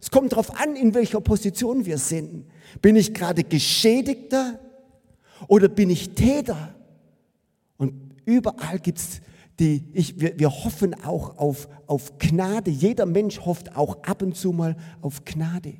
Es 0.01 0.11
kommt 0.11 0.33
darauf 0.33 0.59
an, 0.59 0.75
in 0.75 0.95
welcher 0.95 1.21
Position 1.21 1.87
wir 1.87 1.99
sind. 1.99 2.47
Bin 2.81 2.97
ich 2.97 3.15
gerade 3.15 3.45
Geschädigter 3.45 4.59
oder 5.47 5.69
bin 5.69 5.91
ich 5.91 6.11
Täter? 6.11 6.75
Und 7.77 7.95
überall 8.25 8.79
gibt's 8.81 9.21
die, 9.61 9.85
ich, 9.93 10.19
wir, 10.19 10.39
wir 10.39 10.51
hoffen 10.51 10.95
auch 11.05 11.39
auf, 11.39 11.69
auf 11.87 12.19
Gnade. 12.19 12.71
Jeder 12.71 13.07
Mensch 13.07 13.41
hofft 13.41 13.77
auch 13.77 14.03
ab 14.03 14.23
und 14.23 14.37
zu 14.37 14.53
mal 14.53 14.77
auf 15.01 15.25
Gnade. 15.25 15.75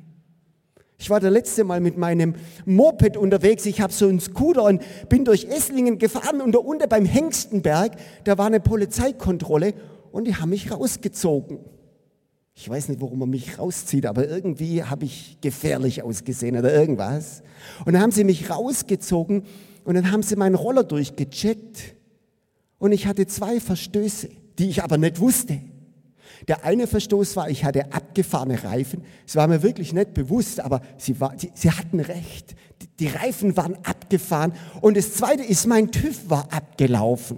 Ich 1.03 1.09
war 1.09 1.19
das 1.19 1.33
letzte 1.33 1.65
Mal 1.65 1.81
mit 1.81 1.97
meinem 1.97 2.35
Moped 2.63 3.17
unterwegs. 3.17 3.65
Ich 3.65 3.81
habe 3.81 3.91
so 3.91 4.07
einen 4.07 4.21
Scooter 4.21 4.63
und 4.63 4.81
bin 5.09 5.25
durch 5.25 5.43
Esslingen 5.43 5.97
gefahren 5.97 6.39
und 6.39 6.53
da 6.53 6.59
unten 6.59 6.87
beim 6.87 7.03
Hengstenberg, 7.03 7.97
da 8.23 8.37
war 8.37 8.45
eine 8.45 8.61
Polizeikontrolle 8.61 9.73
und 10.13 10.29
die 10.29 10.35
haben 10.37 10.51
mich 10.51 10.71
rausgezogen. 10.71 11.59
Ich 12.55 12.69
weiß 12.69 12.87
nicht, 12.87 13.01
warum 13.01 13.19
man 13.19 13.29
mich 13.29 13.59
rauszieht, 13.59 14.05
aber 14.05 14.29
irgendwie 14.29 14.81
habe 14.81 15.03
ich 15.03 15.39
gefährlich 15.41 16.03
ausgesehen 16.03 16.55
oder 16.57 16.73
irgendwas. 16.73 17.43
Und 17.83 17.91
dann 17.91 18.01
haben 18.01 18.13
sie 18.13 18.23
mich 18.23 18.49
rausgezogen 18.49 19.43
und 19.83 19.95
dann 19.95 20.09
haben 20.09 20.23
sie 20.23 20.37
meinen 20.37 20.55
Roller 20.55 20.85
durchgecheckt 20.85 21.95
und 22.79 22.93
ich 22.93 23.07
hatte 23.07 23.27
zwei 23.27 23.59
Verstöße, 23.59 24.29
die 24.57 24.69
ich 24.69 24.81
aber 24.81 24.97
nicht 24.97 25.19
wusste. 25.19 25.59
Der 26.47 26.65
eine 26.65 26.87
Verstoß 26.87 27.35
war, 27.35 27.49
ich 27.49 27.63
hatte 27.63 27.93
abgefahrene 27.93 28.63
Reifen. 28.63 29.03
Es 29.25 29.35
war 29.35 29.47
mir 29.47 29.63
wirklich 29.63 29.93
nicht 29.93 30.13
bewusst, 30.13 30.59
aber 30.59 30.81
sie, 30.97 31.19
war, 31.19 31.33
sie, 31.37 31.51
sie 31.53 31.71
hatten 31.71 31.99
recht. 31.99 32.55
Die, 32.81 32.87
die 32.99 33.07
Reifen 33.07 33.55
waren 33.55 33.77
abgefahren. 33.83 34.53
Und 34.81 34.97
das 34.97 35.13
zweite 35.13 35.43
ist, 35.43 35.67
mein 35.67 35.91
TÜV 35.91 36.29
war 36.29 36.47
abgelaufen. 36.51 37.37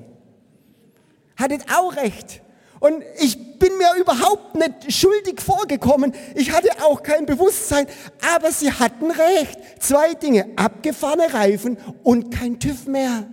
Hattet 1.37 1.65
auch 1.71 1.95
recht. 1.95 2.41
Und 2.79 3.03
ich 3.19 3.59
bin 3.59 3.77
mir 3.77 3.99
überhaupt 3.99 4.55
nicht 4.55 4.93
schuldig 4.93 5.39
vorgekommen. 5.41 6.13
Ich 6.35 6.51
hatte 6.51 6.69
auch 6.83 7.03
kein 7.03 7.25
Bewusstsein. 7.25 7.87
Aber 8.35 8.51
sie 8.51 8.71
hatten 8.71 9.11
recht. 9.11 9.59
Zwei 9.79 10.13
Dinge. 10.15 10.47
Abgefahrene 10.55 11.33
Reifen 11.33 11.77
und 12.03 12.31
kein 12.31 12.59
TÜV 12.59 12.87
mehr. 12.87 13.27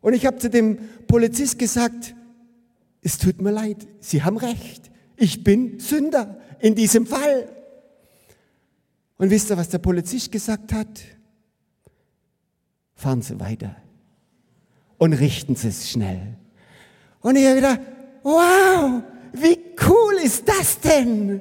Und 0.00 0.12
ich 0.12 0.26
habe 0.26 0.38
zu 0.38 0.50
dem 0.50 0.78
Polizist 1.06 1.58
gesagt, 1.58 2.14
es 3.08 3.16
tut 3.16 3.40
mir 3.40 3.52
leid, 3.52 3.88
Sie 4.00 4.22
haben 4.22 4.36
recht. 4.36 4.90
Ich 5.16 5.42
bin 5.42 5.80
Sünder 5.80 6.38
in 6.60 6.74
diesem 6.74 7.06
Fall. 7.06 7.48
Und 9.16 9.30
wisst 9.30 9.50
ihr, 9.50 9.56
was 9.56 9.70
der 9.70 9.78
Polizist 9.78 10.30
gesagt 10.30 10.74
hat? 10.74 11.00
Fahren 12.94 13.22
Sie 13.22 13.40
weiter 13.40 13.76
und 14.98 15.14
richten 15.14 15.56
Sie 15.56 15.68
es 15.68 15.88
schnell. 15.88 16.36
Und 17.20 17.36
ich 17.36 17.46
habe 17.46 17.54
gedacht, 17.54 17.80
wow, 18.22 19.02
wie 19.32 19.58
cool 19.88 20.14
ist 20.22 20.46
das 20.46 20.78
denn? 20.78 21.40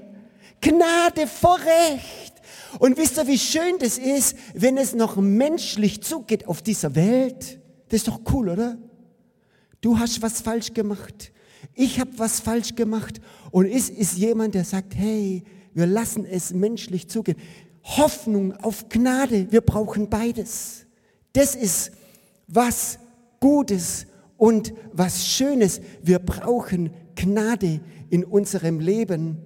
Gnade 0.61 1.27
vor 1.27 1.59
Recht. 1.59 2.33
Und 2.79 2.95
wisst 2.95 3.17
ihr, 3.17 3.27
wie 3.27 3.37
schön 3.37 3.77
das 3.79 3.97
ist, 3.97 4.37
wenn 4.53 4.77
es 4.77 4.95
noch 4.95 5.17
menschlich 5.17 6.01
zugeht 6.01 6.47
auf 6.47 6.61
dieser 6.61 6.95
Welt? 6.95 7.59
Das 7.89 7.97
ist 7.97 8.07
doch 8.07 8.21
cool, 8.31 8.47
oder? 8.47 8.77
Du 9.81 9.99
hast 9.99 10.21
was 10.21 10.39
falsch 10.39 10.73
gemacht 10.73 11.33
ich 11.73 11.99
habe 11.99 12.11
was 12.17 12.39
falsch 12.39 12.75
gemacht 12.75 13.21
und 13.51 13.65
es 13.65 13.89
ist 13.89 14.17
jemand, 14.17 14.55
der 14.55 14.65
sagt, 14.65 14.95
hey, 14.95 15.43
wir 15.73 15.85
lassen 15.85 16.25
es 16.25 16.53
menschlich 16.53 17.09
zugehen. 17.09 17.37
Hoffnung 17.83 18.53
auf 18.57 18.89
Gnade, 18.89 19.51
wir 19.51 19.61
brauchen 19.61 20.09
beides. 20.09 20.85
Das 21.33 21.55
ist 21.55 21.91
was 22.47 22.99
Gutes 23.39 24.07
und 24.37 24.73
was 24.91 25.27
Schönes. 25.27 25.81
Wir 26.01 26.19
brauchen 26.19 26.91
Gnade 27.15 27.79
in 28.09 28.23
unserem 28.23 28.79
Leben 28.79 29.37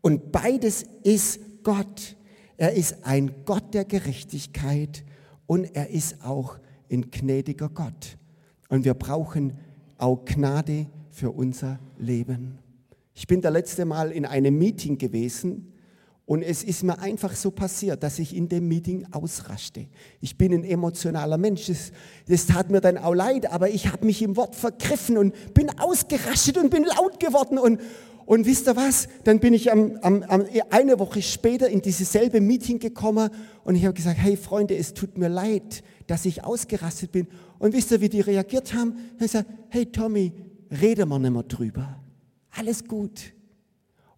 und 0.00 0.30
beides 0.32 0.84
ist 1.02 1.40
Gott. 1.62 2.16
Er 2.56 2.72
ist 2.74 3.04
ein 3.04 3.34
Gott 3.44 3.74
der 3.74 3.84
Gerechtigkeit 3.84 5.04
und 5.46 5.74
er 5.74 5.90
ist 5.90 6.24
auch 6.24 6.58
ein 6.90 7.10
gnädiger 7.10 7.68
Gott. 7.68 8.16
Und 8.68 8.84
wir 8.84 8.94
brauchen 8.94 9.58
auch 9.98 10.24
Gnade 10.24 10.86
für 11.16 11.30
unser 11.30 11.78
Leben. 11.98 12.58
Ich 13.14 13.26
bin 13.26 13.40
das 13.40 13.50
letzte 13.50 13.86
Mal 13.86 14.12
in 14.12 14.26
einem 14.26 14.58
Meeting 14.58 14.98
gewesen 14.98 15.72
und 16.26 16.42
es 16.42 16.62
ist 16.62 16.82
mir 16.82 16.98
einfach 16.98 17.34
so 17.34 17.50
passiert, 17.50 18.02
dass 18.02 18.18
ich 18.18 18.36
in 18.36 18.50
dem 18.50 18.68
Meeting 18.68 19.06
ausraschte. 19.12 19.86
Ich 20.20 20.36
bin 20.36 20.52
ein 20.52 20.62
emotionaler 20.62 21.38
Mensch. 21.38 21.68
Das, 21.68 21.90
das 22.28 22.44
tat 22.44 22.70
mir 22.70 22.82
dann 22.82 22.98
auch 22.98 23.14
leid, 23.14 23.50
aber 23.50 23.70
ich 23.70 23.90
habe 23.90 24.04
mich 24.04 24.20
im 24.20 24.36
Wort 24.36 24.54
vergriffen 24.54 25.16
und 25.16 25.54
bin 25.54 25.70
ausgerastet 25.78 26.58
und 26.58 26.68
bin 26.68 26.84
laut 26.84 27.18
geworden. 27.18 27.56
Und, 27.56 27.80
und 28.26 28.44
wisst 28.44 28.68
ihr 28.68 28.76
was? 28.76 29.08
Dann 29.24 29.40
bin 29.40 29.54
ich 29.54 29.72
am, 29.72 29.96
am, 30.02 30.22
am, 30.24 30.44
eine 30.68 30.98
Woche 30.98 31.22
später 31.22 31.70
in 31.70 31.80
dieses 31.80 32.12
selbe 32.12 32.42
Meeting 32.42 32.78
gekommen 32.78 33.30
und 33.64 33.74
ich 33.74 33.86
habe 33.86 33.94
gesagt, 33.94 34.18
hey 34.18 34.36
Freunde, 34.36 34.76
es 34.76 34.92
tut 34.92 35.16
mir 35.16 35.28
leid, 35.28 35.82
dass 36.08 36.26
ich 36.26 36.44
ausgerastet 36.44 37.10
bin. 37.10 37.26
Und 37.58 37.72
wisst 37.72 37.90
ihr, 37.90 38.02
wie 38.02 38.10
die 38.10 38.20
reagiert 38.20 38.74
haben? 38.74 38.98
Ich 39.14 39.18
gesagt, 39.20 39.48
hey 39.70 39.86
Tommy, 39.86 40.32
reden 40.70 41.08
wir 41.08 41.18
nicht 41.18 41.32
mehr 41.32 41.42
drüber. 41.42 41.98
Alles 42.50 42.84
gut. 42.84 43.32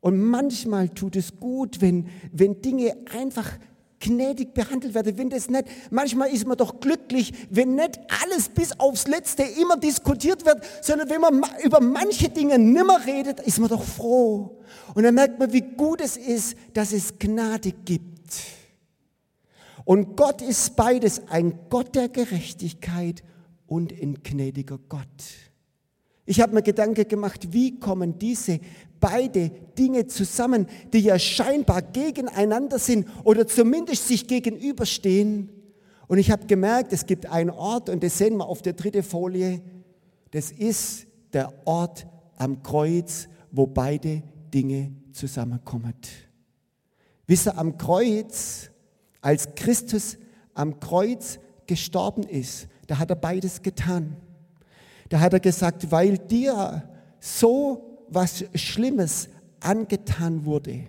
Und 0.01 0.21
manchmal 0.21 0.89
tut 0.89 1.17
es 1.17 1.39
gut, 1.39 1.81
wenn, 1.81 2.09
wenn 2.33 2.63
Dinge 2.63 2.97
einfach 3.13 3.59
gnädig 4.01 4.55
behandelt 4.55 4.95
werden, 4.95 5.19
wenn 5.19 5.31
das 5.31 5.51
nicht, 5.51 5.65
manchmal 5.91 6.31
ist 6.31 6.47
man 6.47 6.57
doch 6.57 6.79
glücklich, 6.81 7.33
wenn 7.51 7.75
nicht 7.75 7.99
alles 8.23 8.49
bis 8.49 8.79
aufs 8.79 9.09
Letzte 9.09 9.43
immer 9.43 9.77
diskutiert 9.77 10.47
wird, 10.47 10.65
sondern 10.83 11.09
wenn 11.09 11.21
man 11.21 11.43
über 11.65 11.81
manche 11.81 12.29
Dinge 12.29 12.59
nimmer 12.59 13.05
redet, 13.07 13.41
ist 13.41 13.59
man 13.59 13.69
doch 13.69 13.83
froh. 13.83 14.61
Und 14.95 15.03
dann 15.03 15.15
merkt 15.15 15.39
man, 15.39 15.53
wie 15.53 15.63
gut 15.63 16.01
es 16.01 16.17
ist, 16.17 16.57
dass 16.75 16.93
es 16.93 17.19
Gnade 17.19 17.73
gibt. 17.73 18.09
Und 19.85 20.17
Gott 20.17 20.43
ist 20.43 20.77
beides, 20.77 21.23
ein 21.29 21.59
Gott 21.71 21.95
der 21.95 22.09
Gerechtigkeit 22.09 23.25
und 23.67 23.93
ein 23.93 24.23
gnädiger 24.23 24.79
Gott. 24.89 25.07
Ich 26.29 26.43
habe 26.43 26.53
mir 26.53 26.61
Gedanken 26.61 27.09
gemacht, 27.09 27.55
wie 27.55 27.81
kommen 27.81 28.19
diese 28.19 28.61
beide 29.01 29.49
Dinge 29.79 30.09
zusammen, 30.09 30.67
die 30.93 30.99
ja 30.99 31.19
scheinbar 31.19 31.81
gegeneinander 31.81 32.79
sind 32.79 33.09
oder 33.25 33.47
zumindest 33.47 34.07
sich 34.07 34.27
gegenüberstehen. 34.27 35.49
Und 36.07 36.19
ich 36.19 36.31
habe 36.31 36.45
gemerkt, 36.45 36.93
es 36.93 37.07
gibt 37.07 37.25
einen 37.25 37.49
Ort, 37.49 37.89
und 37.89 38.03
das 38.03 38.19
sehen 38.19 38.37
wir 38.37 38.45
auf 38.45 38.61
der 38.61 38.75
dritten 38.75 39.03
Folie, 39.03 39.63
das 40.33 40.51
ist 40.51 41.07
der 41.33 41.51
Ort 41.65 42.07
am 42.37 42.63
Kreuz, 42.63 43.27
wo 43.51 43.67
beide 43.67 44.23
Dinge 44.53 44.93
zusammenkommen. 45.13 45.95
Wisst 47.27 47.47
ihr, 47.47 47.57
am 47.57 47.79
Kreuz, 47.79 48.71
als 49.23 49.55
Christus 49.55 50.19
am 50.53 50.79
Kreuz 50.79 51.39
gestorben 51.67 52.25
ist, 52.25 52.69
da 52.87 52.99
hat 52.99 53.09
er 53.09 53.17
beides 53.17 53.63
getan. 53.63 54.19
Da 55.09 55.21
hat 55.21 55.33
er 55.33 55.41
gesagt, 55.41 55.91
weil 55.91 56.19
dir 56.19 56.89
so 57.21 58.05
was 58.09 58.45
Schlimmes 58.55 59.29
angetan 59.61 60.45
wurde, 60.45 60.85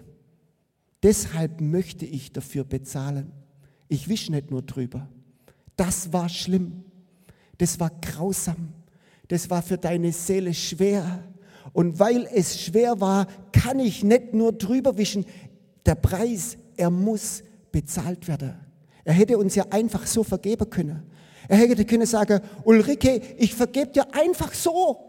deshalb 1.01 1.61
möchte 1.61 2.05
ich 2.05 2.31
dafür 2.31 2.63
bezahlen. 2.63 3.31
Ich 3.87 4.07
wisch 4.07 4.29
nicht 4.29 4.51
nur 4.51 4.61
drüber. 4.61 5.07
Das 5.75 6.13
war 6.13 6.29
schlimm. 6.29 6.83
Das 7.57 7.79
war 7.79 7.89
grausam. 8.01 8.73
Das 9.27 9.49
war 9.49 9.61
für 9.61 9.77
deine 9.77 10.11
Seele 10.11 10.53
schwer. 10.53 11.23
Und 11.73 11.99
weil 11.99 12.27
es 12.33 12.59
schwer 12.59 12.99
war, 12.99 13.27
kann 13.51 13.79
ich 13.79 14.03
nicht 14.03 14.33
nur 14.33 14.53
drüber 14.53 14.97
wischen. 14.97 15.25
Der 15.85 15.95
Preis, 15.95 16.57
er 16.77 16.89
muss 16.89 17.43
bezahlt 17.71 18.27
werden. 18.27 18.55
Er 19.03 19.13
hätte 19.13 19.37
uns 19.37 19.55
ja 19.55 19.65
einfach 19.69 20.05
so 20.05 20.23
vergeben 20.23 20.69
können. 20.69 21.03
Er 21.49 21.57
hätte 21.57 21.83
können 21.83 22.05
sagen, 22.05 22.41
Ulrike, 22.63 23.21
ich 23.37 23.55
vergebe 23.55 23.87
dir 23.87 24.05
einfach 24.13 24.53
so. 24.53 25.03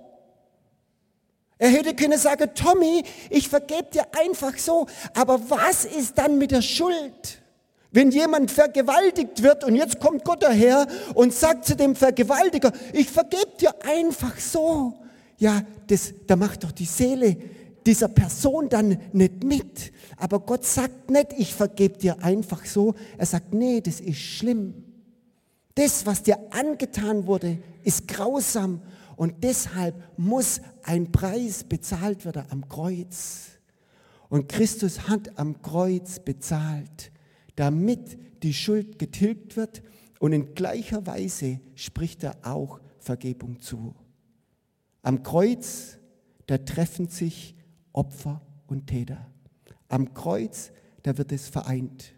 Er 1.58 1.68
hätte 1.68 1.94
können 1.94 2.18
sagen, 2.18 2.48
Tommy, 2.54 3.04
ich 3.28 3.50
vergebe 3.50 3.88
dir 3.92 4.06
einfach 4.18 4.56
so. 4.56 4.86
Aber 5.14 5.38
was 5.50 5.84
ist 5.84 6.16
dann 6.16 6.38
mit 6.38 6.50
der 6.50 6.62
Schuld? 6.62 7.42
Wenn 7.92 8.10
jemand 8.10 8.50
vergewaltigt 8.50 9.42
wird 9.42 9.64
und 9.64 9.76
jetzt 9.76 10.00
kommt 10.00 10.24
Gott 10.24 10.42
daher 10.42 10.86
und 11.14 11.34
sagt 11.34 11.66
zu 11.66 11.76
dem 11.76 11.94
Vergewaltiger, 11.94 12.72
ich 12.94 13.10
vergebe 13.10 13.50
dir 13.60 13.74
einfach 13.84 14.38
so. 14.40 14.94
Ja, 15.36 15.60
das, 15.88 16.14
da 16.26 16.36
macht 16.36 16.64
doch 16.64 16.72
die 16.72 16.86
Seele 16.86 17.36
dieser 17.84 18.08
Person 18.08 18.70
dann 18.70 18.98
nicht 19.12 19.44
mit. 19.44 19.92
Aber 20.16 20.40
Gott 20.40 20.64
sagt 20.64 21.10
nicht, 21.10 21.34
ich 21.36 21.54
vergebe 21.54 21.98
dir 21.98 22.22
einfach 22.22 22.64
so. 22.64 22.94
Er 23.18 23.26
sagt, 23.26 23.52
nee, 23.52 23.82
das 23.82 24.00
ist 24.00 24.18
schlimm. 24.18 24.89
Das, 25.74 26.04
was 26.06 26.22
dir 26.22 26.38
angetan 26.50 27.26
wurde, 27.26 27.58
ist 27.82 28.08
grausam 28.08 28.82
und 29.16 29.42
deshalb 29.44 29.94
muss 30.18 30.60
ein 30.82 31.12
Preis 31.12 31.64
bezahlt 31.64 32.24
werden 32.24 32.44
am 32.50 32.68
Kreuz. 32.68 33.58
Und 34.28 34.48
Christus 34.48 35.08
hat 35.08 35.38
am 35.38 35.60
Kreuz 35.62 36.18
bezahlt 36.20 37.12
damit 37.60 38.18
die 38.42 38.54
Schuld 38.54 38.98
getilgt 38.98 39.54
wird 39.54 39.82
und 40.18 40.32
in 40.32 40.54
gleicher 40.54 41.06
Weise 41.06 41.60
spricht 41.74 42.24
er 42.24 42.38
auch 42.42 42.80
Vergebung 42.98 43.60
zu. 43.60 43.94
Am 45.02 45.22
Kreuz, 45.22 45.98
da 46.46 46.56
treffen 46.56 47.08
sich 47.08 47.54
Opfer 47.92 48.40
und 48.66 48.86
Täter. 48.86 49.26
Am 49.88 50.14
Kreuz, 50.14 50.72
da 51.02 51.18
wird 51.18 51.32
es 51.32 51.48
vereint. 51.48 52.14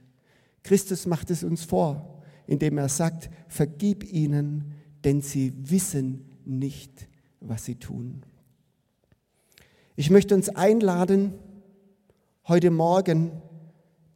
Christus 0.62 1.06
macht 1.06 1.28
es 1.30 1.42
uns 1.42 1.64
vor, 1.64 2.11
indem 2.46 2.78
er 2.78 2.88
sagt, 2.88 3.30
vergib 3.48 4.04
ihnen, 4.04 4.74
denn 5.04 5.20
sie 5.20 5.52
wissen 5.56 6.26
nicht, 6.44 7.08
was 7.40 7.64
sie 7.64 7.76
tun. 7.76 8.22
Ich 9.96 10.10
möchte 10.10 10.34
uns 10.34 10.48
einladen, 10.48 11.34
heute 12.48 12.70
Morgen 12.70 13.32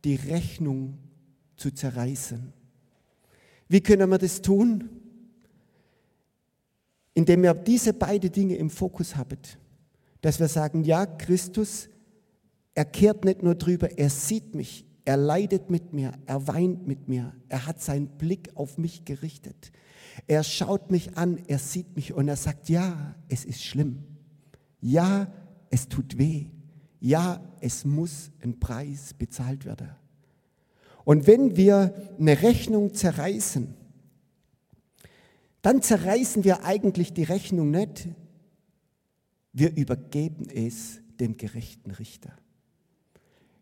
die 0.04 0.16
Rechnung 0.16 0.99
zu 1.56 1.71
zerreißen. 1.71 2.52
Wie 3.68 3.80
können 3.80 4.09
wir 4.11 4.18
das 4.18 4.42
tun? 4.42 4.88
Indem 7.14 7.42
wir 7.42 7.55
diese 7.55 7.92
beiden 7.92 8.31
Dinge 8.31 8.57
im 8.57 8.70
Fokus 8.70 9.16
haben. 9.16 9.38
Dass 10.20 10.38
wir 10.38 10.48
sagen, 10.48 10.85
ja, 10.85 11.07
Christus, 11.07 11.88
er 12.74 12.85
kehrt 12.85 13.24
nicht 13.24 13.42
nur 13.42 13.55
drüber, 13.55 13.98
er 13.98 14.11
sieht 14.11 14.55
mich, 14.55 14.85
er 15.07 15.16
leidet 15.16 15.71
mit 15.71 15.92
mir, 15.92 16.12
er 16.27 16.47
weint 16.49 16.87
mit 16.87 17.09
mir, 17.09 17.33
er 17.49 17.66
hat 17.66 17.81
seinen 17.81 18.09
Blick 18.09 18.51
auf 18.57 18.77
mich 18.77 19.05
gerichtet. 19.05 19.71
Er 20.27 20.42
schaut 20.42 20.90
mich 20.90 21.16
an, 21.16 21.38
er 21.47 21.61
sieht 21.61 21.95
mich 21.95 22.12
und 22.12 22.27
er 22.27 22.37
sagt, 22.37 22.69
ja, 22.69 23.14
es 23.29 23.45
ist 23.45 23.62
schlimm. 23.62 24.03
Ja, 24.81 25.33
es 25.71 25.88
tut 25.88 26.19
weh. 26.19 26.47
Ja, 26.99 27.40
es 27.61 27.85
muss 27.85 28.33
ein 28.42 28.59
Preis 28.59 29.14
bezahlt 29.14 29.64
werden. 29.64 29.90
Und 31.05 31.29
wenn 31.29 31.57
wir 31.57 31.95
eine 32.19 32.42
Rechnung 32.42 32.92
zerreißen, 32.92 33.75
dann 35.62 35.83
zerreißen 35.83 36.42
wir 36.42 36.64
eigentlich 36.64 37.12
die 37.12 37.23
Rechnung 37.23 37.71
nicht. 37.71 38.09
Wir 39.53 39.77
übergeben 39.77 40.49
es 40.49 41.01
dem 41.21 41.37
gerechten 41.37 41.92
Richter. 41.92 42.37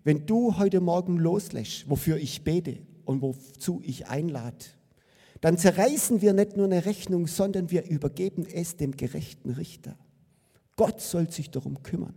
Wenn 0.05 0.27
du 0.27 0.59
heute 0.59 0.83
Morgen 0.83 1.17
loslässt, 1.17 1.89
wofür 1.89 2.19
ich 2.19 2.45
bete 2.45 2.79
und 3.07 3.23
wozu 3.23 3.81
ich 3.83 4.07
einlade, 4.07 4.65
dann 5.41 5.57
zerreißen 5.57 6.21
wir 6.21 6.35
nicht 6.35 6.57
nur 6.57 6.67
eine 6.67 6.85
Rechnung, 6.85 7.27
sondern 7.27 7.71
wir 7.71 7.89
übergeben 7.89 8.47
es 8.47 8.77
dem 8.77 8.97
gerechten 8.97 9.51
Richter. 9.51 9.97
Gott 10.77 11.01
soll 11.01 11.31
sich 11.31 11.51
darum 11.51 11.83
kümmern, 11.83 12.15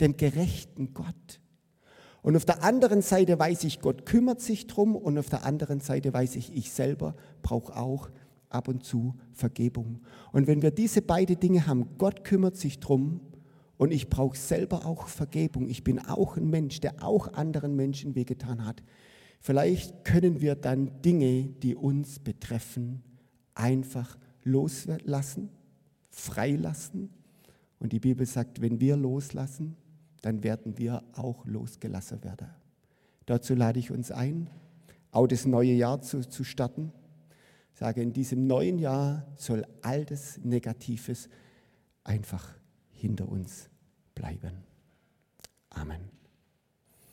dem 0.00 0.16
gerechten 0.16 0.94
Gott. 0.94 1.40
Und 2.22 2.36
auf 2.36 2.44
der 2.44 2.62
anderen 2.62 3.02
Seite 3.02 3.38
weiß 3.38 3.64
ich, 3.64 3.80
Gott 3.80 4.06
kümmert 4.06 4.40
sich 4.40 4.66
drum 4.66 4.94
und 4.94 5.18
auf 5.18 5.28
der 5.28 5.44
anderen 5.44 5.80
Seite 5.80 6.12
weiß 6.12 6.36
ich, 6.36 6.56
ich 6.56 6.70
selber 6.70 7.16
brauche 7.42 7.76
auch 7.76 8.08
ab 8.48 8.68
und 8.68 8.84
zu 8.84 9.14
Vergebung. 9.32 10.00
Und 10.32 10.46
wenn 10.46 10.62
wir 10.62 10.70
diese 10.70 11.02
beiden 11.02 11.38
Dinge 11.38 11.66
haben, 11.66 11.98
Gott 11.98 12.24
kümmert 12.24 12.56
sich 12.56 12.78
drum 12.78 13.20
und 13.76 13.92
ich 13.92 14.08
brauche 14.08 14.36
selber 14.36 14.86
auch 14.86 15.08
Vergebung. 15.08 15.68
Ich 15.68 15.82
bin 15.82 15.98
auch 15.98 16.36
ein 16.36 16.48
Mensch, 16.48 16.80
der 16.80 17.02
auch 17.02 17.32
anderen 17.32 17.74
Menschen 17.74 18.14
wehgetan 18.14 18.64
hat. 18.64 18.82
Vielleicht 19.40 20.04
können 20.04 20.40
wir 20.40 20.54
dann 20.54 21.02
Dinge, 21.02 21.48
die 21.48 21.74
uns 21.74 22.18
betreffen, 22.18 23.02
einfach 23.54 24.18
loslassen, 24.42 25.50
freilassen. 26.10 27.10
Und 27.78 27.92
die 27.92 28.00
Bibel 28.00 28.24
sagt, 28.26 28.60
wenn 28.60 28.80
wir 28.80 28.96
loslassen, 28.96 29.76
dann 30.22 30.42
werden 30.42 30.78
wir 30.78 31.02
auch 31.12 31.44
losgelassen 31.44 32.22
werden. 32.24 32.48
Dazu 33.26 33.54
lade 33.54 33.78
ich 33.78 33.90
uns 33.90 34.10
ein, 34.10 34.48
auch 35.10 35.26
das 35.26 35.44
neue 35.46 35.72
Jahr 35.72 36.00
zu, 36.00 36.26
zu 36.26 36.44
starten. 36.44 36.92
Ich 37.72 37.80
sage, 37.80 38.02
in 38.02 38.12
diesem 38.12 38.46
neuen 38.46 38.78
Jahr 38.78 39.26
soll 39.36 39.66
all 39.82 40.04
das 40.04 40.38
Negatives 40.42 41.28
einfach 42.04 42.54
hinter 43.04 43.28
uns 43.28 43.68
bleiben. 44.14 44.64
Amen. 45.70 46.23